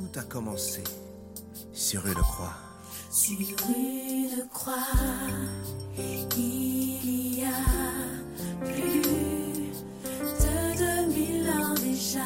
tout 0.00 0.18
a 0.18 0.22
commencé 0.22 0.82
sur 1.72 2.06
une 2.06 2.14
croix. 2.14 2.54
Sur 3.10 3.38
une 3.68 4.48
croix, 4.52 4.74
il 6.36 7.38
y 7.38 7.44
a 7.44 7.48
plus 8.64 9.02
de 10.40 11.06
2000 11.06 11.50
ans 11.50 11.74
déjà, 11.74 12.20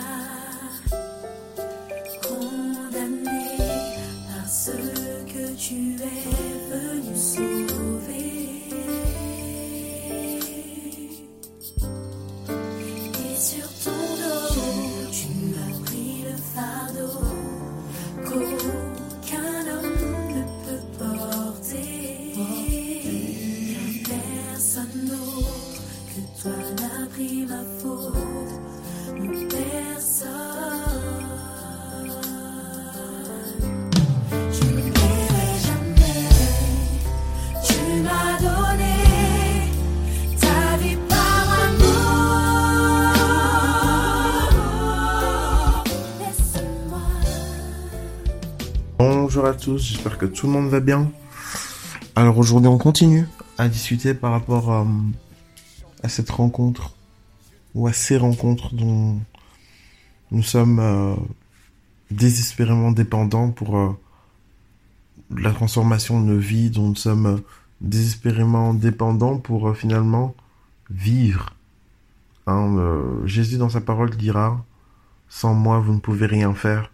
tous, 49.56 49.78
j'espère 49.78 50.18
que 50.18 50.26
tout 50.26 50.46
le 50.46 50.52
monde 50.52 50.68
va 50.68 50.80
bien. 50.80 51.10
Alors 52.16 52.38
aujourd'hui 52.38 52.68
on 52.68 52.78
continue 52.78 53.26
à 53.58 53.68
discuter 53.68 54.14
par 54.14 54.32
rapport 54.32 54.72
euh, 54.72 54.84
à 56.02 56.08
cette 56.08 56.30
rencontre 56.30 56.94
ou 57.74 57.86
à 57.86 57.92
ces 57.92 58.16
rencontres 58.16 58.74
dont 58.74 59.18
nous 60.30 60.42
sommes 60.42 60.78
euh, 60.80 61.14
désespérément 62.10 62.90
dépendants 62.90 63.50
pour 63.50 63.78
euh, 63.78 63.96
la 65.36 65.52
transformation 65.52 66.20
de 66.20 66.26
nos 66.26 66.38
vies, 66.38 66.70
dont 66.70 66.88
nous 66.88 66.96
sommes 66.96 67.40
désespérément 67.80 68.74
dépendants 68.74 69.38
pour 69.38 69.76
finalement 69.76 70.34
vivre. 70.90 71.54
Hein, 72.46 72.76
Jésus 73.24 73.56
dans 73.56 73.70
sa 73.70 73.80
parole 73.80 74.10
dira, 74.10 74.64
sans 75.28 75.54
moi 75.54 75.78
vous 75.78 75.94
ne 75.94 76.00
pouvez 76.00 76.26
rien 76.26 76.54
faire. 76.54 76.92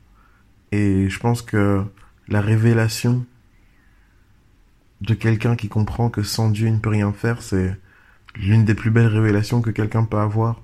Et 0.72 1.08
je 1.08 1.18
pense 1.18 1.42
que 1.42 1.84
la 2.30 2.40
révélation 2.40 3.26
de 5.00 5.14
quelqu'un 5.14 5.56
qui 5.56 5.68
comprend 5.68 6.10
que 6.10 6.22
sans 6.22 6.50
Dieu 6.50 6.68
il 6.68 6.74
ne 6.74 6.78
peut 6.78 6.90
rien 6.90 7.12
faire, 7.12 7.42
c'est 7.42 7.76
l'une 8.36 8.64
des 8.64 8.74
plus 8.74 8.90
belles 8.90 9.06
révélations 9.06 9.60
que 9.60 9.70
quelqu'un 9.70 10.04
peut 10.04 10.18
avoir. 10.18 10.62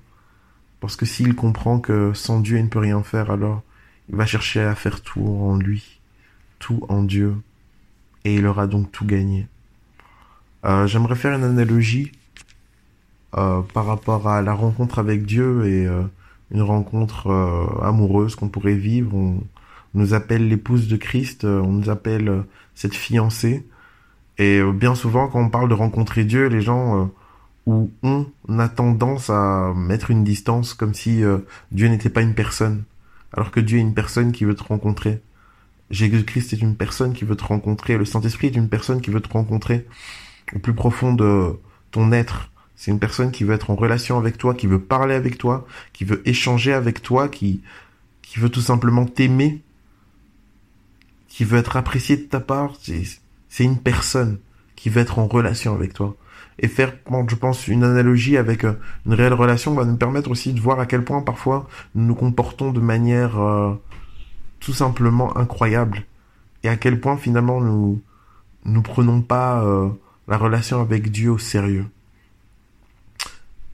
Parce 0.81 0.95
que 0.97 1.07
s'il 1.07 1.35
comprend 1.35 1.81
que 1.81 2.13
sans 2.15 2.41
Dieu 2.41 2.59
il 2.59 2.65
ne 2.65 2.69
peut 2.69 2.79
rien 2.79 3.03
faire, 3.03 3.31
alors 3.31 3.63
il 4.09 4.17
va 4.17 4.27
chercher 4.27 4.61
à 4.61 4.75
faire 4.75 5.03
tout 5.03 5.27
en 5.27 5.57
lui, 5.57 6.01
tout 6.59 6.85
en 6.89 7.03
Dieu, 7.03 7.35
et 8.25 8.35
il 8.37 8.47
aura 8.47 8.67
donc 8.67 8.93
tout 8.93 9.05
gagné. 9.05 9.49
Euh, 10.65 10.87
J'aimerais 10.87 11.17
faire 11.17 11.37
une 11.37 11.45
analogie 11.45 12.13
euh, 13.37 13.63
par 13.75 13.87
rapport 13.87 14.29
à 14.29 14.43
la 14.43 14.53
rencontre 14.53 14.99
avec 14.99 15.25
Dieu 15.25 15.67
et 15.67 15.87
euh, 15.87 16.03
une 16.51 16.63
rencontre 16.63 17.31
amoureuse 17.83 18.37
qu'on 18.37 18.49
pourrait 18.49 18.75
vivre. 18.75 19.13
On 19.97 20.01
nous 20.01 20.13
appelle 20.13 20.49
l'épouse 20.49 20.89
de 20.89 20.97
Christ, 20.97 21.45
euh, 21.45 21.59
on 21.61 21.73
nous 21.73 21.89
appelle 21.89 22.29
euh, 22.29 22.43
cette 22.75 22.95
fiancée. 22.95 23.67
Et 24.37 24.59
euh, 24.59 24.71
bien 24.71 24.95
souvent, 24.95 25.27
quand 25.27 25.41
on 25.41 25.49
parle 25.49 25.71
de 25.71 25.75
rencontrer 25.75 26.25
Dieu, 26.25 26.49
les 26.49 26.61
gens 26.61 27.11
ou 27.65 27.91
on 28.03 28.27
a 28.59 28.69
tendance 28.69 29.31
à 29.31 29.73
mettre 29.75 30.11
une 30.11 30.23
distance 30.23 30.75
comme 30.75 30.95
si 30.95 31.23
Dieu 31.73 31.89
n'était 31.89 32.11
pas 32.11 32.21
une 32.21 32.35
personne, 32.35 32.85
alors 33.33 33.51
que 33.51 33.59
Dieu 33.59 33.79
est 33.79 33.81
une 33.81 33.95
personne 33.95 34.31
qui 34.31 34.45
veut 34.45 34.55
te 34.55 34.63
rencontrer. 34.63 35.21
Jésus-Christ 35.91 36.53
est 36.53 36.63
une 36.63 36.77
personne 36.77 37.13
qui 37.13 37.25
veut 37.25 37.35
te 37.35 37.45
rencontrer. 37.45 37.97
Le 37.97 38.05
Saint-Esprit 38.05 38.49
est 38.49 38.57
une 38.57 38.69
personne 38.69 39.01
qui 39.01 39.11
veut 39.11 39.21
te 39.21 39.33
rencontrer 39.33 39.87
au 40.55 40.59
plus 40.61 40.75
profond 40.75 41.13
de 41.13 41.59
ton 41.91 42.13
être. 42.13 42.51
C'est 42.77 42.93
une 42.93 43.01
personne 43.01 43.33
qui 43.33 43.43
veut 43.43 43.55
être 43.55 43.71
en 43.71 43.75
relation 43.75 44.19
avec 44.19 44.39
toi, 44.39 44.55
qui 44.55 44.69
veut 44.69 44.81
parler 44.81 45.15
avec 45.15 45.39
toi, 45.39 45.67
qui 45.93 46.05
veut 46.05 46.23
échanger 46.29 46.73
avec 46.73 47.03
toi, 47.03 47.29
qui, 47.29 47.63
qui 48.23 48.39
veut 48.39 48.51
tout 48.51 48.61
simplement 48.61 49.07
t'aimer, 49.07 49.65
qui 51.37 51.45
veut 51.45 51.59
être 51.59 51.77
apprécié 51.77 52.17
de 52.17 52.23
ta 52.23 52.41
part. 52.41 52.77
C'est, 52.81 53.63
une 53.63 53.77
personne 53.77 54.39
qui 54.75 54.89
veut 54.89 55.03
être 55.03 55.19
en 55.19 55.27
relation 55.27 55.75
avec 55.75 55.93
toi. 55.93 56.17
Et 56.59 56.67
faire, 56.67 56.95
je 57.29 57.35
pense, 57.35 57.69
une 57.69 57.85
analogie 57.85 58.39
avec 58.39 58.65
euh, 58.65 58.73
une 59.05 59.13
réelle 59.13 59.35
relation 59.35 59.75
va 59.75 59.85
nous 59.85 59.99
permettre 59.99 60.31
aussi 60.31 60.55
de 60.55 60.61
voir 60.61 60.81
à 60.81 60.87
quel 60.87 61.05
point 61.05 61.21
parfois 61.21 61.69
nous 61.95 62.07
nous 62.07 62.15
comportons 62.15 62.73
de 62.73 62.81
manière 62.81 63.39
euh, 63.39 63.75
tout 64.61 64.73
simplement 64.73 65.37
incroyable. 65.37 66.05
Et 66.63 66.71
à 66.71 66.77
quel 66.77 67.01
point 67.01 67.19
finalement 67.19 67.61
nous 67.61 68.01
nous 68.65 68.83
prenons 68.83 69.21
pas 69.21 69.63
euh, 69.63 69.91
la 70.29 70.39
relation 70.39 70.81
avec 70.81 71.11
Dieu 71.11 71.33
au 71.33 71.39
sérieux. 71.39 71.85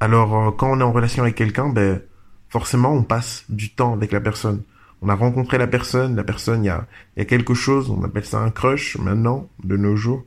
Alors 0.01 0.57
quand 0.57 0.73
on 0.73 0.81
est 0.81 0.83
en 0.83 0.91
relation 0.91 1.23
avec 1.23 1.37
quelqu'un, 1.37 1.69
ben 1.69 2.03
forcément 2.49 2.93
on 2.93 3.05
passe 3.05 3.45
du 3.49 3.71
temps 3.71 3.93
avec 3.93 4.11
la 4.11 4.21
personne. 4.21 4.63
On 5.03 5.09
a 5.09 5.15
rencontré 5.15 5.59
la 5.59 5.67
personne, 5.67 6.15
la 6.15 6.23
personne, 6.23 6.63
il 6.63 6.69
y 6.69 6.71
a, 6.71 6.87
y 7.17 7.21
a 7.21 7.25
quelque 7.25 7.55
chose, 7.55 7.91
on 7.91 8.05
appelle 8.05 8.25
ça 8.25 8.41
un 8.41 8.51
crush 8.51 8.97
maintenant, 8.99 9.49
de 9.65 9.77
nos 9.77 9.97
jours. 9.97 10.25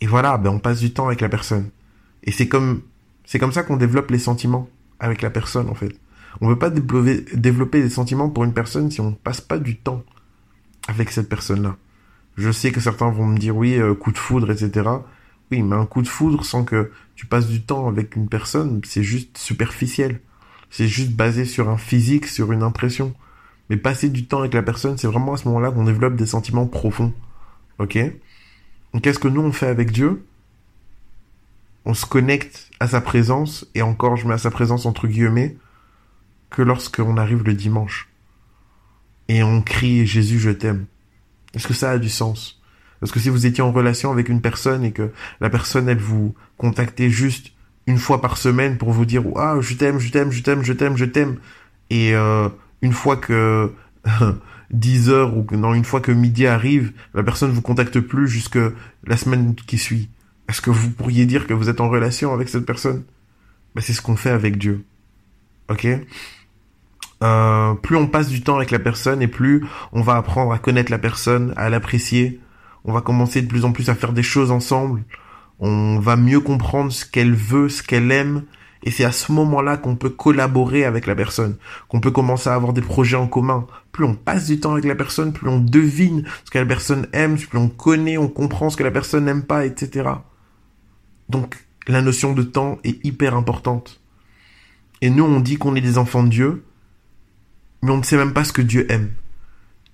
Et 0.00 0.06
voilà, 0.06 0.38
ben 0.38 0.50
on 0.50 0.58
passe 0.58 0.80
du 0.80 0.92
temps 0.92 1.06
avec 1.06 1.20
la 1.20 1.28
personne. 1.28 1.70
Et 2.24 2.32
c'est 2.32 2.48
comme, 2.48 2.82
c'est 3.24 3.38
comme 3.38 3.52
ça 3.52 3.62
qu'on 3.62 3.76
développe 3.76 4.10
les 4.10 4.18
sentiments 4.18 4.68
avec 4.98 5.20
la 5.20 5.28
personne 5.28 5.68
en 5.68 5.74
fait. 5.74 5.94
On 6.40 6.48
veut 6.48 6.58
pas 6.58 6.70
développer, 6.70 7.82
des 7.82 7.90
sentiments 7.90 8.30
pour 8.30 8.44
une 8.44 8.54
personne 8.54 8.90
si 8.90 9.02
on 9.02 9.12
passe 9.12 9.42
pas 9.42 9.58
du 9.58 9.76
temps 9.76 10.02
avec 10.88 11.10
cette 11.10 11.28
personne-là. 11.28 11.76
Je 12.36 12.50
sais 12.50 12.72
que 12.72 12.80
certains 12.80 13.10
vont 13.10 13.26
me 13.26 13.36
dire 13.36 13.54
oui, 13.54 13.74
euh, 13.74 13.94
coup 13.94 14.10
de 14.10 14.18
foudre, 14.18 14.50
etc. 14.50 14.88
Oui, 15.50 15.62
mais 15.62 15.76
un 15.76 15.84
coup 15.84 16.00
de 16.00 16.08
foudre 16.08 16.46
sans 16.46 16.64
que 16.64 16.90
tu 17.14 17.26
passes 17.26 17.46
du 17.46 17.60
temps 17.60 17.88
avec 17.88 18.16
une 18.16 18.28
personne, 18.28 18.80
c'est 18.84 19.02
juste 19.02 19.36
superficiel. 19.36 20.20
C'est 20.70 20.88
juste 20.88 21.12
basé 21.12 21.44
sur 21.44 21.68
un 21.68 21.76
physique, 21.76 22.26
sur 22.26 22.52
une 22.52 22.62
impression. 22.62 23.14
Mais 23.70 23.76
passer 23.76 24.08
du 24.08 24.26
temps 24.26 24.40
avec 24.40 24.54
la 24.54 24.62
personne, 24.62 24.98
c'est 24.98 25.06
vraiment 25.06 25.34
à 25.34 25.36
ce 25.36 25.46
moment-là 25.48 25.70
qu'on 25.70 25.84
développe 25.84 26.16
des 26.16 26.26
sentiments 26.26 26.66
profonds. 26.66 27.12
Ok? 27.78 27.98
Qu'est-ce 29.02 29.18
que 29.18 29.28
nous 29.28 29.40
on 29.40 29.52
fait 29.52 29.68
avec 29.68 29.90
Dieu? 29.90 30.24
On 31.84 31.94
se 31.94 32.06
connecte 32.06 32.70
à 32.80 32.86
sa 32.86 33.00
présence, 33.00 33.66
et 33.74 33.82
encore 33.82 34.16
je 34.16 34.26
mets 34.26 34.34
à 34.34 34.38
sa 34.38 34.50
présence 34.50 34.86
entre 34.86 35.08
guillemets, 35.08 35.56
que 36.50 36.62
lorsqu'on 36.62 37.16
arrive 37.16 37.42
le 37.44 37.54
dimanche. 37.54 38.08
Et 39.28 39.42
on 39.42 39.62
crie 39.62 40.06
Jésus, 40.06 40.38
je 40.38 40.50
t'aime. 40.50 40.86
Est-ce 41.54 41.66
que 41.66 41.74
ça 41.74 41.90
a 41.90 41.98
du 41.98 42.08
sens? 42.08 42.60
Parce 43.00 43.10
que 43.10 43.18
si 43.18 43.30
vous 43.30 43.46
étiez 43.46 43.62
en 43.64 43.72
relation 43.72 44.12
avec 44.12 44.28
une 44.28 44.40
personne 44.40 44.84
et 44.84 44.92
que 44.92 45.10
la 45.40 45.50
personne, 45.50 45.88
elle 45.88 45.98
vous 45.98 46.34
contactait 46.56 47.10
juste 47.10 47.52
une 47.86 47.98
fois 47.98 48.20
par 48.20 48.36
semaine 48.36 48.78
pour 48.78 48.92
vous 48.92 49.04
dire 49.04 49.24
ah 49.36 49.56
je 49.60 49.74
t'aime, 49.74 49.98
je 49.98 50.12
t'aime, 50.12 50.30
je 50.30 50.42
t'aime, 50.42 50.62
je 50.62 50.72
t'aime, 50.72 50.96
je 50.96 51.04
t'aime, 51.04 51.38
et 51.90 52.14
euh, 52.14 52.48
une 52.82 52.92
fois 52.92 53.16
que 53.16 53.72
10 54.70 55.10
heures 55.10 55.36
ou 55.36 55.46
non 55.52 55.74
une 55.74 55.84
fois 55.84 56.00
que 56.00 56.12
midi 56.12 56.46
arrive, 56.46 56.92
la 57.14 57.22
personne 57.22 57.52
vous 57.52 57.62
contacte 57.62 58.00
plus 58.00 58.28
jusque 58.28 58.58
la 59.06 59.16
semaine 59.16 59.54
qui 59.54 59.78
suit. 59.78 60.08
Est-ce 60.48 60.60
que 60.60 60.70
vous 60.70 60.90
pourriez 60.90 61.26
dire 61.26 61.46
que 61.46 61.54
vous 61.54 61.68
êtes 61.68 61.80
en 61.80 61.88
relation 61.88 62.34
avec 62.34 62.48
cette 62.48 62.66
personne? 62.66 63.04
Ben, 63.74 63.80
c'est 63.80 63.92
ce 63.92 64.02
qu'on 64.02 64.16
fait 64.16 64.30
avec 64.30 64.58
Dieu. 64.58 64.84
Ok? 65.70 65.86
Euh, 67.22 67.74
plus 67.74 67.96
on 67.96 68.08
passe 68.08 68.28
du 68.28 68.42
temps 68.42 68.56
avec 68.56 68.72
la 68.72 68.80
personne 68.80 69.22
et 69.22 69.28
plus 69.28 69.64
on 69.92 70.02
va 70.02 70.16
apprendre 70.16 70.52
à 70.52 70.58
connaître 70.58 70.90
la 70.90 70.98
personne, 70.98 71.54
à 71.56 71.70
l'apprécier. 71.70 72.40
On 72.84 72.92
va 72.92 73.00
commencer 73.00 73.42
de 73.42 73.46
plus 73.46 73.64
en 73.64 73.72
plus 73.72 73.88
à 73.88 73.94
faire 73.94 74.12
des 74.12 74.24
choses 74.24 74.50
ensemble. 74.50 75.04
On 75.60 76.00
va 76.00 76.16
mieux 76.16 76.40
comprendre 76.40 76.90
ce 76.90 77.04
qu'elle 77.04 77.34
veut, 77.34 77.68
ce 77.68 77.82
qu'elle 77.82 78.10
aime. 78.10 78.42
Et 78.84 78.90
c'est 78.90 79.04
à 79.04 79.12
ce 79.12 79.30
moment-là 79.32 79.76
qu'on 79.76 79.96
peut 79.96 80.10
collaborer 80.10 80.84
avec 80.84 81.06
la 81.06 81.14
personne, 81.14 81.56
qu'on 81.88 82.00
peut 82.00 82.10
commencer 82.10 82.50
à 82.50 82.54
avoir 82.54 82.72
des 82.72 82.80
projets 82.80 83.16
en 83.16 83.28
commun. 83.28 83.66
Plus 83.92 84.04
on 84.04 84.14
passe 84.14 84.46
du 84.46 84.58
temps 84.58 84.72
avec 84.72 84.84
la 84.84 84.94
personne, 84.94 85.32
plus 85.32 85.48
on 85.48 85.60
devine 85.60 86.24
ce 86.44 86.50
que 86.50 86.58
la 86.58 86.66
personne 86.66 87.06
aime, 87.12 87.38
plus 87.38 87.58
on 87.58 87.68
connaît, 87.68 88.18
on 88.18 88.28
comprend 88.28 88.70
ce 88.70 88.76
que 88.76 88.82
la 88.82 88.90
personne 88.90 89.26
n'aime 89.26 89.44
pas, 89.44 89.66
etc. 89.66 90.10
Donc 91.28 91.64
la 91.86 92.02
notion 92.02 92.32
de 92.32 92.42
temps 92.42 92.78
est 92.84 93.04
hyper 93.04 93.36
importante. 93.36 94.00
Et 95.00 95.10
nous, 95.10 95.24
on 95.24 95.40
dit 95.40 95.56
qu'on 95.56 95.74
est 95.74 95.80
des 95.80 95.98
enfants 95.98 96.22
de 96.22 96.28
Dieu, 96.28 96.64
mais 97.82 97.90
on 97.90 97.98
ne 97.98 98.02
sait 98.02 98.16
même 98.16 98.32
pas 98.32 98.44
ce 98.44 98.52
que 98.52 98.62
Dieu 98.62 98.90
aime. 98.90 99.12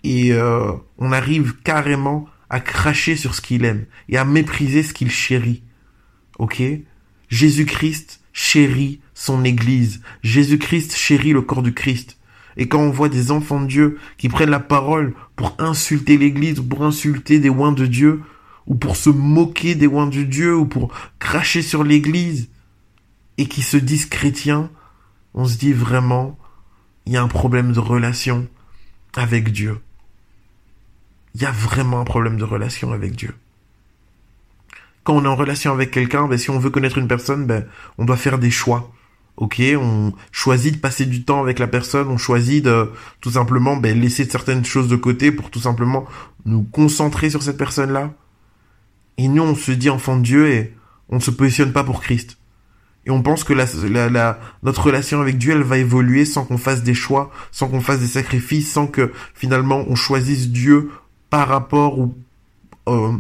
Et 0.04 0.32
euh, 0.32 0.72
on 0.98 1.12
arrive 1.12 1.56
carrément 1.62 2.26
à 2.50 2.60
cracher 2.60 3.16
sur 3.16 3.34
ce 3.34 3.40
qu'il 3.40 3.64
aime 3.64 3.86
et 4.08 4.16
à 4.16 4.24
mépriser 4.24 4.82
ce 4.82 4.94
qu'il 4.94 5.10
chérit. 5.10 5.62
Ok? 6.38 6.62
Jésus-Christ 7.28 8.20
chérit 8.38 9.00
son 9.14 9.44
Église. 9.44 10.00
Jésus-Christ 10.22 10.94
chérit 10.94 11.32
le 11.32 11.42
corps 11.42 11.64
du 11.64 11.74
Christ. 11.74 12.18
Et 12.56 12.68
quand 12.68 12.78
on 12.78 12.90
voit 12.90 13.08
des 13.08 13.32
enfants 13.32 13.60
de 13.60 13.66
Dieu 13.66 13.98
qui 14.16 14.28
prennent 14.28 14.50
la 14.50 14.60
parole 14.60 15.14
pour 15.34 15.56
insulter 15.58 16.16
l'Église, 16.16 16.60
pour 16.60 16.84
insulter 16.84 17.40
des 17.40 17.48
oins 17.48 17.72
de 17.72 17.84
Dieu, 17.84 18.22
ou 18.68 18.76
pour 18.76 18.94
se 18.94 19.10
moquer 19.10 19.74
des 19.74 19.88
oins 19.88 20.06
de 20.06 20.22
Dieu, 20.22 20.56
ou 20.56 20.66
pour 20.66 20.92
cracher 21.18 21.62
sur 21.62 21.82
l'Église, 21.82 22.48
et 23.38 23.46
qui 23.46 23.62
se 23.62 23.76
disent 23.76 24.06
chrétiens, 24.06 24.70
on 25.34 25.44
se 25.44 25.58
dit 25.58 25.72
vraiment, 25.72 26.38
il 27.06 27.14
y 27.14 27.16
a 27.16 27.22
un 27.22 27.28
problème 27.28 27.72
de 27.72 27.80
relation 27.80 28.46
avec 29.16 29.50
Dieu. 29.50 29.80
Il 31.34 31.42
y 31.42 31.44
a 31.44 31.50
vraiment 31.50 32.00
un 32.00 32.04
problème 32.04 32.36
de 32.36 32.44
relation 32.44 32.92
avec 32.92 33.16
Dieu. 33.16 33.34
Quand 35.08 35.16
on 35.16 35.24
est 35.24 35.28
en 35.28 35.36
relation 35.36 35.72
avec 35.72 35.90
quelqu'un, 35.90 36.28
ben, 36.28 36.36
si 36.36 36.50
on 36.50 36.58
veut 36.58 36.68
connaître 36.68 36.98
une 36.98 37.08
personne, 37.08 37.46
ben, 37.46 37.64
on 37.96 38.04
doit 38.04 38.18
faire 38.18 38.38
des 38.38 38.50
choix. 38.50 38.92
Ok, 39.38 39.62
on 39.74 40.12
choisit 40.32 40.74
de 40.74 40.80
passer 40.80 41.06
du 41.06 41.24
temps 41.24 41.40
avec 41.40 41.58
la 41.58 41.66
personne, 41.66 42.08
on 42.08 42.18
choisit 42.18 42.62
de 42.62 42.90
tout 43.22 43.30
simplement 43.30 43.78
ben, 43.78 43.98
laisser 43.98 44.26
certaines 44.26 44.66
choses 44.66 44.86
de 44.86 44.96
côté 44.96 45.32
pour 45.32 45.50
tout 45.50 45.60
simplement 45.60 46.04
nous 46.44 46.62
concentrer 46.62 47.30
sur 47.30 47.42
cette 47.42 47.56
personne-là. 47.56 48.12
Et 49.16 49.28
nous, 49.28 49.42
on 49.42 49.54
se 49.54 49.72
dit 49.72 49.88
enfant 49.88 50.18
de 50.18 50.22
Dieu 50.24 50.50
et 50.50 50.74
on 51.08 51.14
ne 51.14 51.22
se 51.22 51.30
positionne 51.30 51.72
pas 51.72 51.84
pour 51.84 52.02
Christ. 52.02 52.36
Et 53.06 53.10
on 53.10 53.22
pense 53.22 53.44
que 53.44 53.54
la, 53.54 54.10
la, 54.10 54.38
notre 54.62 54.84
relation 54.84 55.22
avec 55.22 55.38
Dieu, 55.38 55.52
elle 55.52 55.62
va 55.62 55.78
évoluer 55.78 56.26
sans 56.26 56.44
qu'on 56.44 56.58
fasse 56.58 56.82
des 56.82 56.92
choix, 56.92 57.30
sans 57.50 57.68
qu'on 57.68 57.80
fasse 57.80 58.00
des 58.00 58.08
sacrifices, 58.08 58.70
sans 58.70 58.86
que 58.86 59.10
finalement 59.32 59.86
on 59.88 59.94
choisisse 59.94 60.50
Dieu 60.50 60.90
par 61.30 61.48
rapport 61.48 61.98
ou 61.98 62.14
euh, 62.88 63.12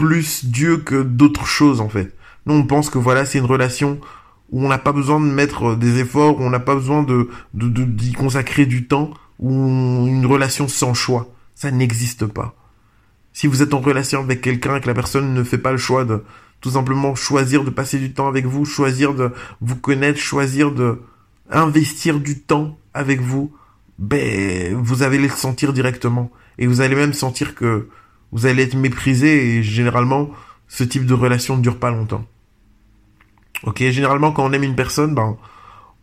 plus 0.00 0.46
Dieu 0.46 0.78
que 0.78 1.02
d'autres 1.02 1.46
choses 1.46 1.82
en 1.82 1.90
fait. 1.90 2.16
Nous 2.46 2.54
on 2.54 2.64
pense 2.64 2.88
que 2.88 2.98
voilà 2.98 3.26
c'est 3.26 3.38
une 3.38 3.44
relation 3.44 4.00
où 4.50 4.64
on 4.64 4.68
n'a 4.68 4.78
pas 4.78 4.92
besoin 4.92 5.20
de 5.20 5.26
mettre 5.26 5.76
des 5.76 5.98
efforts, 5.98 6.40
où 6.40 6.42
on 6.42 6.50
n'a 6.50 6.58
pas 6.58 6.74
besoin 6.74 7.02
de 7.02 7.28
d'y 7.52 8.12
consacrer 8.12 8.64
du 8.64 8.86
temps, 8.86 9.10
ou 9.38 9.52
une 10.08 10.26
relation 10.26 10.68
sans 10.68 10.94
choix. 10.94 11.28
Ça 11.54 11.70
n'existe 11.70 12.24
pas. 12.24 12.54
Si 13.32 13.46
vous 13.46 13.62
êtes 13.62 13.74
en 13.74 13.80
relation 13.80 14.20
avec 14.20 14.40
quelqu'un 14.40 14.76
et 14.76 14.80
que 14.80 14.86
la 14.86 14.94
personne 14.94 15.34
ne 15.34 15.44
fait 15.44 15.58
pas 15.58 15.70
le 15.70 15.78
choix 15.78 16.04
de 16.04 16.24
tout 16.62 16.70
simplement 16.70 17.14
choisir 17.14 17.62
de 17.62 17.70
passer 17.70 17.98
du 17.98 18.12
temps 18.12 18.26
avec 18.26 18.46
vous, 18.46 18.64
choisir 18.64 19.14
de 19.14 19.32
vous 19.60 19.76
connaître, 19.76 20.18
choisir 20.18 20.72
de 20.72 21.00
investir 21.50 22.20
du 22.20 22.40
temps 22.40 22.78
avec 22.94 23.20
vous, 23.20 23.52
ben, 23.98 24.74
vous 24.74 25.02
allez 25.02 25.18
le 25.18 25.28
sentir 25.28 25.72
directement. 25.74 26.30
Et 26.58 26.66
vous 26.66 26.80
allez 26.80 26.96
même 26.96 27.12
sentir 27.12 27.54
que 27.54 27.88
vous 28.32 28.46
allez 28.46 28.62
être 28.62 28.76
méprisé 28.76 29.56
et 29.56 29.62
généralement, 29.62 30.30
ce 30.68 30.84
type 30.84 31.06
de 31.06 31.14
relation 31.14 31.56
ne 31.56 31.62
dure 31.62 31.78
pas 31.78 31.90
longtemps. 31.90 32.24
Ok, 33.64 33.82
généralement, 33.90 34.32
quand 34.32 34.44
on 34.44 34.52
aime 34.52 34.62
une 34.62 34.76
personne, 34.76 35.14
ben, 35.14 35.36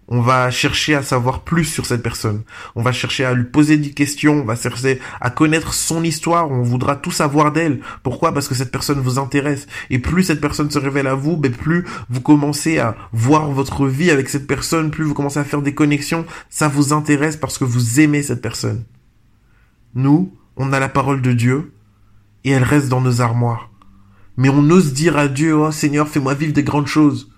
on 0.09 0.21
va 0.21 0.51
chercher 0.51 0.95
à 0.95 1.03
savoir 1.03 1.41
plus 1.41 1.65
sur 1.65 1.85
cette 1.85 2.03
personne. 2.03 2.43
On 2.75 2.81
va 2.81 2.91
chercher 2.91 3.25
à 3.25 3.33
lui 3.33 3.43
poser 3.43 3.77
des 3.77 3.91
questions, 3.91 4.41
on 4.41 4.45
va 4.45 4.55
chercher 4.55 4.99
à 5.19 5.29
connaître 5.29 5.73
son 5.73 6.03
histoire, 6.03 6.49
on 6.49 6.61
voudra 6.61 6.95
tout 6.95 7.11
savoir 7.11 7.51
d'elle. 7.51 7.81
Pourquoi? 8.03 8.33
Parce 8.33 8.47
que 8.47 8.55
cette 8.55 8.71
personne 8.71 9.01
vous 9.01 9.19
intéresse. 9.19 9.67
Et 9.89 9.99
plus 9.99 10.23
cette 10.23 10.39
personne 10.39 10.71
se 10.71 10.79
révèle 10.79 11.07
à 11.07 11.15
vous, 11.15 11.35
ben 11.35 11.51
plus 11.51 11.85
vous 12.09 12.21
commencez 12.21 12.79
à 12.79 12.95
voir 13.11 13.51
votre 13.51 13.85
vie 13.87 14.11
avec 14.11 14.29
cette 14.29 14.47
personne, 14.47 14.91
plus 14.91 15.03
vous 15.03 15.13
commencez 15.13 15.39
à 15.39 15.43
faire 15.43 15.61
des 15.61 15.73
connexions, 15.73 16.25
ça 16.49 16.67
vous 16.67 16.93
intéresse 16.93 17.35
parce 17.35 17.57
que 17.57 17.65
vous 17.65 17.99
aimez 17.99 18.23
cette 18.23 18.41
personne. 18.41 18.85
Nous, 19.93 20.33
on 20.55 20.71
a 20.73 20.79
la 20.79 20.89
parole 20.89 21.21
de 21.21 21.33
Dieu 21.33 21.73
et 22.43 22.51
elle 22.51 22.63
reste 22.63 22.89
dans 22.89 23.01
nos 23.01 23.21
armoires. 23.21 23.69
Mais 24.37 24.49
on 24.49 24.69
ose 24.69 24.93
dire 24.93 25.17
à 25.17 25.27
Dieu, 25.27 25.55
oh 25.55 25.71
Seigneur, 25.71 26.07
fais-moi 26.07 26.33
vivre 26.33 26.53
des 26.53 26.63
grandes 26.63 26.87
choses, 26.87 27.31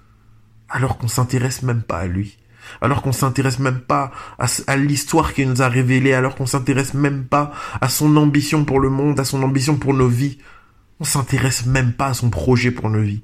alors 0.70 0.98
qu'on 0.98 1.08
s'intéresse 1.08 1.64
même 1.64 1.82
pas 1.82 2.00
à 2.00 2.08
lui 2.08 2.38
alors 2.82 3.02
qu'on 3.02 3.12
s'intéresse 3.12 3.60
même 3.60 3.80
pas 3.80 4.12
à, 4.38 4.78
l'histoire 4.78 5.34
qu'il 5.34 5.50
nous 5.50 5.62
a 5.62 5.70
révélée, 5.70 6.14
alors 6.14 6.36
qu'on 6.36 6.46
s'intéresse 6.46 6.94
même 6.94 7.26
pas 7.26 7.52
à 7.82 7.90
son 7.90 8.16
ambition 8.18 8.66
pour 8.66 8.80
le 8.80 8.90
monde, 8.90 9.20
à 9.20 9.26
son 9.26 9.44
ambition 9.44 9.78
pour 9.78 9.94
nos 9.94 10.08
vies. 10.08 10.38
On 11.00 11.06
s'intéresse 11.06 11.66
même 11.66 11.94
pas 11.94 12.08
à 12.08 12.14
son 12.14 12.30
projet 12.30 12.72
pour 12.72 12.90
nos 12.90 13.02
vies. 13.02 13.24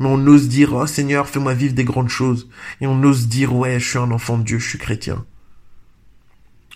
Mais 0.00 0.06
on 0.06 0.26
ose 0.26 0.48
dire, 0.48 0.74
oh 0.74 0.86
Seigneur, 0.86 1.28
fais-moi 1.28 1.54
vivre 1.54 1.74
des 1.74 1.84
grandes 1.84 2.08
choses. 2.08 2.48
Et 2.80 2.86
on 2.86 3.02
ose 3.04 3.28
dire, 3.28 3.54
ouais, 3.54 3.78
je 3.78 3.88
suis 3.88 3.98
un 3.98 4.10
enfant 4.10 4.38
de 4.38 4.42
Dieu, 4.42 4.58
je 4.58 4.68
suis 4.68 4.78
chrétien. 4.78 5.24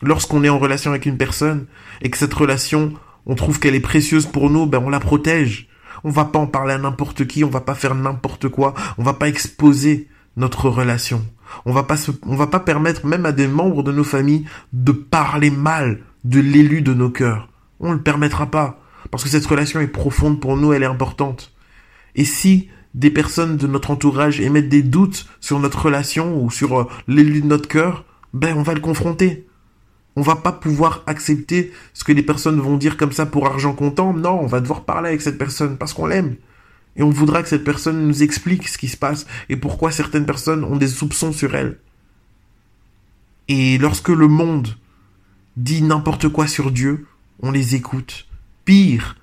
Lorsqu'on 0.00 0.44
est 0.44 0.49
en 0.49 0.61
relation 0.61 0.93
avec 0.93 1.06
une 1.06 1.19
personne, 1.19 1.67
et 2.00 2.11
que 2.11 2.17
cette 2.17 2.35
relation, 2.35 2.94
on 3.26 3.35
trouve 3.35 3.61
qu'elle 3.61 3.75
est 3.75 3.81
précieuse 3.81 4.26
pour 4.26 4.50
nous, 4.50 4.67
ben 4.67 4.82
on 4.85 4.91
la 4.91 5.00
protège. 5.00 5.69
On 6.05 6.11
va 6.11 6.25
pas 6.25 6.38
en 6.38 6.47
parler 6.47 6.75
à 6.75 6.79
n'importe 6.79 7.26
qui, 7.26 7.44
on 7.44 7.50
va 7.50 7.61
pas 7.61 7.75
faire 7.75 7.94
n'importe 7.94 8.49
quoi, 8.49 8.75
on 8.99 9.03
va 9.03 9.15
pas 9.15 9.29
exposer 9.29 10.09
notre 10.37 10.69
relation. 10.69 11.25
On 11.65 11.73
va 11.73 11.82
pas 11.82 11.97
on 12.26 12.37
va 12.37 12.47
pas 12.47 12.61
permettre 12.61 13.06
même 13.06 13.26
à 13.26 13.32
des 13.32 13.49
membres 13.49 13.82
de 13.82 13.93
nos 13.93 14.05
familles 14.05 14.44
de 14.73 14.93
parler 14.93 15.50
mal 15.50 16.00
de 16.25 16.41
l'élu 16.41 16.82
de 16.82 16.94
nos 16.94 17.11
cœurs. 17.11 17.49
On 17.81 17.93
le 17.93 18.03
permettra 18.03 18.47
pas. 18.47 18.81
Parce 19.11 19.25
que 19.25 19.31
cette 19.31 19.47
relation 19.47 19.81
est 19.81 19.87
profonde 19.87 20.41
pour 20.41 20.56
nous, 20.56 20.73
elle 20.73 20.82
est 20.82 20.87
importante. 20.87 21.53
Et 22.14 22.25
si 22.25 22.69
des 22.94 23.11
personnes 23.11 23.56
de 23.56 23.67
notre 23.67 23.91
entourage 23.91 24.41
émettent 24.41 24.69
des 24.69 24.82
doutes 24.82 25.26
sur 25.41 25.59
notre 25.61 25.87
relation 25.87 26.43
ou 26.43 26.50
sur 26.50 26.81
euh, 26.81 26.88
l'élu 27.06 27.43
de 27.43 27.47
notre 27.47 27.69
cœur, 27.69 28.05
ben 28.35 28.56
on 28.56 28.62
va 28.62 28.75
le 28.75 28.81
confronter. 28.81 29.47
On 30.19 30.23
va 30.23 30.35
pas 30.35 30.50
pouvoir 30.50 31.05
accepter 31.06 31.73
ce 31.94 32.03
que 32.03 32.11
les 32.11 32.25
personnes 32.25 32.59
vont 32.59 32.76
dire 32.76 32.97
comme 32.97 33.12
ça 33.12 33.25
pour 33.25 33.47
argent 33.47 33.73
comptant. 33.73 34.12
Non, 34.12 34.41
on 34.41 34.47
va 34.47 34.59
devoir 34.59 34.82
parler 34.82 35.11
avec 35.11 35.23
cette 35.23 35.38
personne 35.38 35.79
parce 35.79 35.94
qu'on 35.94 36.06
l'aime. 36.06 36.35
Et 36.97 37.05
on 37.05 37.11
voudra 37.11 37.41
que 37.41 37.49
cette 37.49 37.62
personne 37.62 38.05
nous 38.05 38.25
explique 38.25 38.67
ce 38.67 38.79
qui 38.79 38.88
se 38.88 38.97
passe 38.97 39.29
et 39.49 39.55
pourquoi 39.55 39.93
certaines 39.93 40.26
personnes 40.26 40.65
ont 40.65 40.75
des 40.75 40.88
soupçons 40.88 41.31
sur 41.31 41.55
elle. 41.55 41.79
Et 43.47 43.79
lorsque 43.79 44.09
le 44.09 44.26
monde 44.26 44.76
dit 45.56 45.82
n'importe 45.82 46.29
quoi 46.31 46.49
sur 46.49 46.73
Dieu, 46.73 47.06
on 47.41 47.53
les 47.53 47.76
écoute. 47.76 48.26
Pire, 48.64 49.14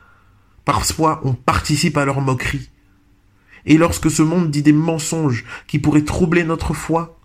parfois 0.63 1.19
on 1.25 1.33
participe 1.33 1.97
à 1.97 2.05
leur 2.05 2.21
moquerie. 2.21 2.69
Et 3.65 3.77
lorsque 3.77 4.09
ce 4.09 4.21
monde 4.21 4.49
dit 4.49 4.63
des 4.63 4.71
mensonges 4.71 5.43
qui 5.67 5.77
pourraient 5.77 6.05
troubler 6.05 6.45
notre 6.45 6.73
foi, 6.73 7.19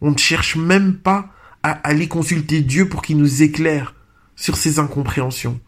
on 0.00 0.10
ne 0.10 0.18
cherche 0.18 0.56
même 0.56 0.96
pas 0.96 1.32
à 1.62 1.70
aller 1.70 2.08
consulter 2.08 2.60
Dieu 2.60 2.88
pour 2.88 3.02
qu'il 3.02 3.18
nous 3.18 3.42
éclaire 3.42 3.94
sur 4.36 4.56
ces 4.56 4.78
incompréhensions. 4.78 5.60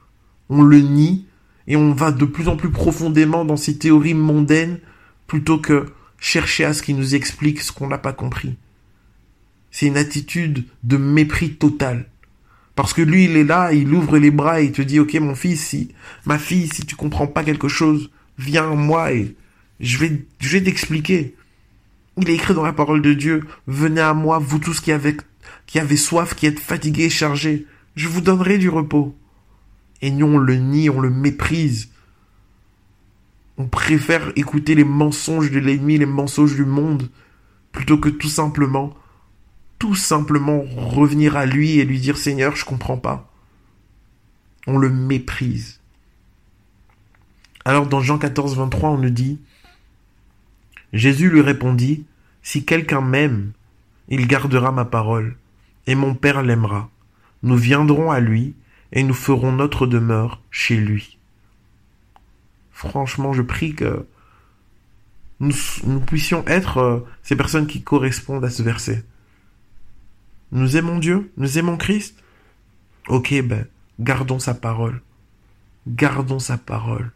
On 0.48 0.62
le 0.62 0.80
nie 0.80 1.26
et 1.66 1.76
on 1.76 1.92
va 1.92 2.12
de 2.12 2.24
plus 2.24 2.48
en 2.48 2.56
plus 2.56 2.70
profondément 2.70 3.44
dans 3.44 3.56
ces 3.56 3.78
théories 3.78 4.14
mondaines 4.14 4.78
plutôt 5.26 5.58
que 5.58 5.86
chercher 6.18 6.64
à 6.64 6.72
ce 6.72 6.82
qui 6.82 6.94
nous 6.94 7.14
explique 7.14 7.60
ce 7.60 7.72
qu'on 7.72 7.88
n'a 7.88 7.98
pas 7.98 8.12
compris. 8.12 8.56
C'est 9.70 9.86
une 9.86 9.96
attitude 9.96 10.64
de 10.84 10.96
mépris 10.96 11.54
total. 11.54 12.06
Parce 12.74 12.94
que 12.94 13.02
lui, 13.02 13.24
il 13.24 13.36
est 13.36 13.44
là, 13.44 13.72
il 13.72 13.92
ouvre 13.92 14.18
les 14.18 14.30
bras 14.30 14.60
et 14.60 14.66
il 14.66 14.72
te 14.72 14.82
dit, 14.82 14.98
ok, 14.98 15.14
mon 15.14 15.34
fils, 15.34 15.60
si, 15.60 15.94
ma 16.24 16.38
fille, 16.38 16.68
si 16.68 16.86
tu 16.86 16.96
comprends 16.96 17.26
pas 17.26 17.44
quelque 17.44 17.68
chose, 17.68 18.10
viens 18.38 18.70
à 18.70 18.74
moi 18.74 19.12
et 19.12 19.36
je 19.80 19.98
vais, 19.98 20.24
je 20.40 20.48
vais 20.48 20.62
t'expliquer. 20.62 21.34
Il 22.18 22.30
est 22.30 22.34
écrit 22.34 22.54
dans 22.54 22.62
la 22.62 22.72
parole 22.72 23.02
de 23.02 23.14
Dieu, 23.14 23.44
venez 23.66 24.00
à 24.00 24.14
moi, 24.14 24.38
vous 24.38 24.58
tous 24.58 24.80
qui 24.80 24.92
avez, 24.92 25.16
qui 25.66 25.78
avez 25.78 25.96
soif, 25.96 26.34
qui 26.34 26.46
êtes 26.46 26.60
fatigués 26.60 27.04
et 27.04 27.10
chargés, 27.10 27.66
je 27.94 28.08
vous 28.08 28.20
donnerai 28.20 28.58
du 28.58 28.68
repos. 28.68 29.16
Et 30.00 30.10
nous, 30.10 30.26
on 30.26 30.38
le 30.38 30.56
nie, 30.56 30.90
on 30.90 31.00
le 31.00 31.10
méprise. 31.10 31.90
On 33.58 33.66
préfère 33.66 34.32
écouter 34.36 34.74
les 34.74 34.84
mensonges 34.84 35.50
de 35.50 35.58
l'ennemi, 35.58 35.98
les 35.98 36.06
mensonges 36.06 36.56
du 36.56 36.64
monde, 36.64 37.08
plutôt 37.70 37.98
que 37.98 38.08
tout 38.08 38.28
simplement, 38.28 38.94
tout 39.78 39.94
simplement 39.94 40.62
revenir 40.76 41.36
à 41.36 41.46
lui 41.46 41.78
et 41.78 41.84
lui 41.84 42.00
dire 42.00 42.16
Seigneur, 42.16 42.56
je 42.56 42.64
comprends 42.64 42.98
pas. 42.98 43.30
On 44.66 44.78
le 44.78 44.90
méprise. 44.90 45.80
Alors 47.64 47.86
dans 47.86 48.00
Jean 48.00 48.18
14, 48.18 48.56
23, 48.56 48.90
on 48.90 48.98
nous 48.98 49.10
dit 49.10 49.38
Jésus 50.92 51.30
lui 51.30 51.40
répondit 51.40 52.04
Si 52.42 52.64
quelqu'un 52.64 53.00
m'aime, 53.00 53.52
il 54.08 54.26
gardera 54.26 54.72
ma 54.72 54.84
parole, 54.84 55.36
et 55.86 55.94
mon 55.94 56.14
Père 56.14 56.42
l'aimera. 56.42 56.90
Nous 57.42 57.56
viendrons 57.56 58.10
à 58.10 58.20
lui, 58.20 58.54
et 58.92 59.02
nous 59.02 59.14
ferons 59.14 59.52
notre 59.52 59.86
demeure 59.86 60.40
chez 60.50 60.76
lui. 60.76 61.18
Franchement, 62.72 63.32
je 63.32 63.42
prie 63.42 63.74
que 63.74 64.06
nous, 65.40 66.00
puissions 66.00 66.44
être 66.46 66.78
euh, 66.78 67.00
ces 67.22 67.34
personnes 67.34 67.66
qui 67.66 67.82
correspondent 67.82 68.44
à 68.44 68.50
ce 68.50 68.62
verset. 68.62 69.04
Nous 70.52 70.76
aimons 70.76 70.98
Dieu, 70.98 71.32
nous 71.36 71.58
aimons 71.58 71.76
Christ. 71.76 72.22
Ok, 73.08 73.34
ben, 73.42 73.66
gardons 73.98 74.38
sa 74.38 74.54
parole. 74.54 75.00
Gardons 75.88 76.38
sa 76.38 76.58
parole. 76.58 77.10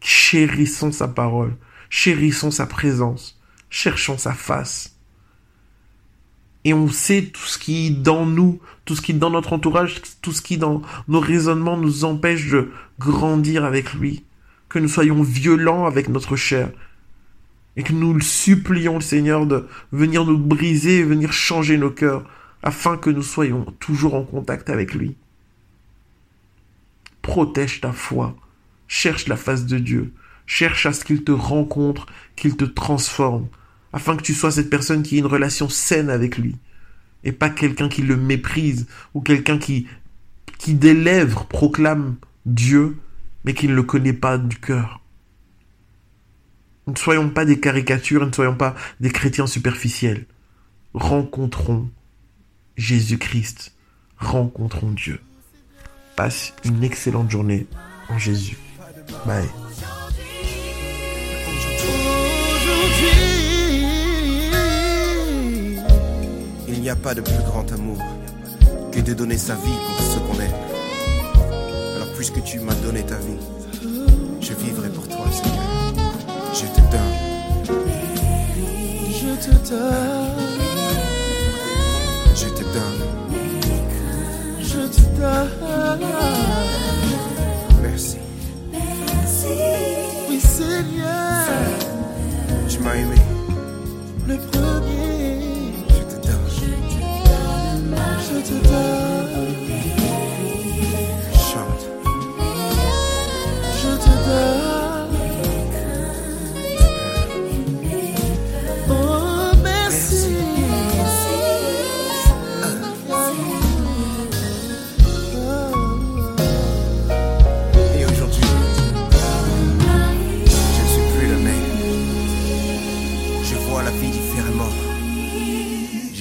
Chérissons 0.00 0.90
sa 0.90 1.06
parole. 1.06 1.56
Chérissons 1.90 2.50
sa 2.50 2.66
présence. 2.66 3.40
Cherchons 3.70 4.18
sa 4.18 4.32
face 4.32 4.97
et 6.64 6.74
on 6.74 6.88
sait 6.88 7.22
tout 7.22 7.46
ce 7.46 7.58
qui 7.58 7.90
dans 7.90 8.26
nous, 8.26 8.60
tout 8.84 8.96
ce 8.96 9.02
qui 9.02 9.14
dans 9.14 9.30
notre 9.30 9.52
entourage, 9.52 10.00
tout 10.22 10.32
ce 10.32 10.42
qui 10.42 10.58
dans 10.58 10.82
nos 11.06 11.20
raisonnements 11.20 11.76
nous 11.76 12.04
empêche 12.04 12.48
de 12.50 12.70
grandir 12.98 13.64
avec 13.64 13.94
lui, 13.94 14.24
que 14.68 14.78
nous 14.78 14.88
soyons 14.88 15.22
violents 15.22 15.86
avec 15.86 16.08
notre 16.08 16.36
chair. 16.36 16.70
Et 17.76 17.84
que 17.84 17.92
nous 17.92 18.20
supplions, 18.20 18.96
le 18.96 19.00
Seigneur, 19.00 19.46
de 19.46 19.68
venir 19.92 20.24
nous 20.24 20.36
briser, 20.36 21.04
venir 21.04 21.32
changer 21.32 21.78
nos 21.78 21.90
cœurs, 21.90 22.24
afin 22.62 22.96
que 22.96 23.10
nous 23.10 23.22
soyons 23.22 23.64
toujours 23.78 24.14
en 24.14 24.24
contact 24.24 24.68
avec 24.68 24.94
lui. 24.94 25.14
Protège 27.22 27.80
ta 27.80 27.92
foi, 27.92 28.34
cherche 28.88 29.28
la 29.28 29.36
face 29.36 29.64
de 29.64 29.78
Dieu, 29.78 30.12
cherche 30.44 30.86
à 30.86 30.92
ce 30.92 31.04
qu'il 31.04 31.22
te 31.22 31.30
rencontre, 31.30 32.06
qu'il 32.34 32.56
te 32.56 32.64
transforme, 32.64 33.46
afin 33.92 34.16
que 34.16 34.22
tu 34.22 34.34
sois 34.34 34.50
cette 34.50 34.70
personne 34.70 35.02
qui 35.02 35.16
ait 35.16 35.20
une 35.20 35.26
relation 35.26 35.68
saine 35.68 36.10
avec 36.10 36.38
lui, 36.38 36.56
et 37.24 37.32
pas 37.32 37.50
quelqu'un 37.50 37.88
qui 37.88 38.02
le 38.02 38.16
méprise, 38.16 38.86
ou 39.14 39.20
quelqu'un 39.20 39.58
qui, 39.58 39.86
qui 40.58 40.74
des 40.74 40.94
lèvres 40.94 41.46
proclame 41.46 42.16
Dieu, 42.46 42.96
mais 43.44 43.54
qui 43.54 43.68
ne 43.68 43.74
le 43.74 43.82
connaît 43.82 44.12
pas 44.12 44.38
du 44.38 44.56
cœur. 44.56 45.00
Ne 46.86 46.96
soyons 46.96 47.28
pas 47.28 47.44
des 47.44 47.60
caricatures, 47.60 48.26
ne 48.26 48.32
soyons 48.32 48.54
pas 48.54 48.74
des 49.00 49.10
chrétiens 49.10 49.46
superficiels. 49.46 50.24
Rencontrons 50.94 51.90
Jésus-Christ. 52.76 53.74
Rencontrons 54.18 54.90
Dieu. 54.90 55.20
Passe 56.16 56.54
une 56.64 56.82
excellente 56.82 57.30
journée 57.30 57.66
en 58.08 58.18
Jésus. 58.18 58.56
Bye. 59.26 59.67
N'y 66.88 66.92
a 66.92 66.96
pas 66.96 67.14
de 67.14 67.20
plus 67.20 67.42
grand 67.44 67.70
amour 67.70 67.98
que 68.90 69.00
de 69.00 69.12
donner 69.12 69.36
sa 69.36 69.54
vie 69.56 69.78
pour 69.86 70.06
ce 70.06 70.18
qu'on 70.20 70.40
aime. 70.40 70.50
Alors 71.96 72.08
puisque 72.16 72.42
tu 72.44 72.60
m'as 72.60 72.74
donné 72.76 73.02
ta 73.02 73.16
vie, 73.16 73.36
je 74.40 74.54
vivrai 74.54 74.88
pour 74.88 75.06
toi, 75.06 75.26
Seigneur. 75.30 75.64
Je 76.54 76.64
te 76.64 76.80
donne. 76.90 77.14
Je 79.20 79.34
te 79.36 79.68
donne, 79.68 80.47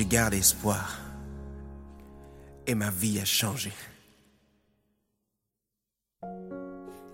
garde 0.07 0.33
espoir. 0.33 0.99
Et 2.65 2.75
ma 2.75 2.89
vie 2.89 3.19
a 3.19 3.25
changé. 3.25 3.71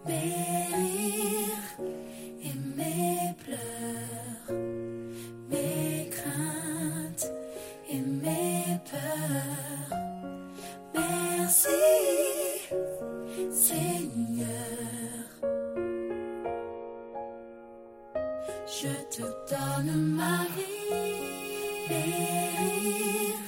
Mes 0.06 0.68
rires 0.76 1.78
et 2.44 2.56
mes 2.76 3.36
pleurs, 3.44 4.58
mes 5.50 6.10
craintes 6.10 7.32
et 7.90 8.00
mes 8.00 8.80
peurs. 8.90 9.98
Merci, 10.94 11.70
Seigneur. 13.52 14.48
Je 18.66 18.94
te 19.16 19.22
donne 19.50 20.16
ma 20.16 20.46
vie, 20.56 21.53
Aimer 21.90 22.50
rire, 22.58 23.40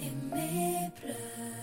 aimer 0.00 0.90
pleurer. 1.00 1.57